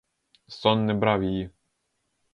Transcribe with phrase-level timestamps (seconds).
[0.47, 1.49] Сон не брав її.